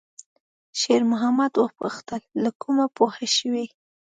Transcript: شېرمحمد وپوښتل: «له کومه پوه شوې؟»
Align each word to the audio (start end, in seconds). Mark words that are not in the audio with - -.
شېرمحمد 0.79 1.53
وپوښتل: 1.57 2.21
«له 2.43 2.49
کومه 2.61 2.85
پوه 2.95 3.13
شوې؟» 3.37 3.65